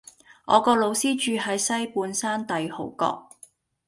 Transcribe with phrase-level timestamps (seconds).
[0.45, 3.25] 我個老師住喺西半山帝豪閣